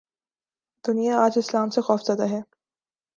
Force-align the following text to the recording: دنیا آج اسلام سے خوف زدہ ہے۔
دنیا 0.85 1.13
آج 1.25 1.33
اسلام 1.37 1.69
سے 1.69 1.81
خوف 1.81 2.01
زدہ 2.07 2.27
ہے۔ 2.31 2.41